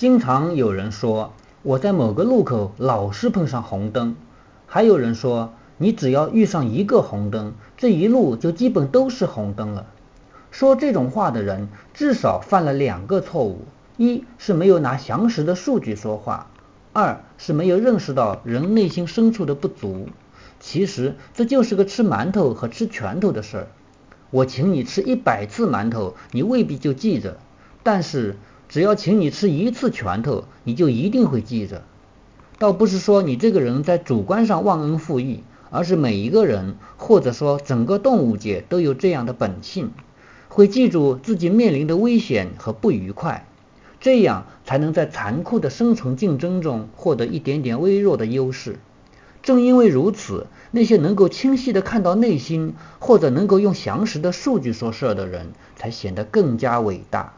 [0.00, 4.16] 经常有人说我在某个路口老是碰上红灯，
[4.66, 9.84] 还有人说你只要遇上一个红灯，这一路就基本都是红灯了。
[10.50, 13.66] 说这种话的人至少犯了两个错误：
[13.98, 16.46] 一是没有拿详实的数据说话，
[16.94, 20.08] 二是没有认识到人内心深处的不足。
[20.60, 23.66] 其实这就是个吃馒头和吃拳头的事儿。
[24.30, 27.32] 我请你吃一百次馒头，你未必就记着；
[27.82, 28.38] 但是
[28.70, 31.82] 只要请你吃一次拳头，你就一定会记着。
[32.56, 39.90] 倒不是说你这个人在主观上忘恩负义，而是每一个人或者说整个动物界都有这样的本性，
[40.48, 43.44] 会记住自己面临的危险和不愉快，
[43.98, 48.78] 这样才能在残酷的生存竞争中获得一点点微弱的优势。
[49.42, 57.34] 正因为如此，那些能够清晰地看到内心，或者能够用详实的数据说事儿的人，才显得更加伟大。